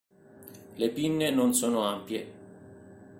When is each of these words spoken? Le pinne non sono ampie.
Le 0.79 0.87
pinne 0.89 1.29
non 1.29 1.53
sono 1.53 1.83
ampie. 1.85 2.25